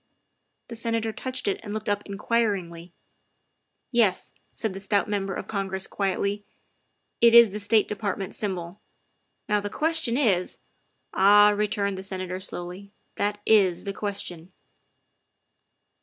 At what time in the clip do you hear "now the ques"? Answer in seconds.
9.47-9.99